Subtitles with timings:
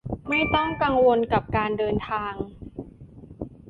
[0.29, 2.33] ไม่ต้องกังวลกับการเดินทาง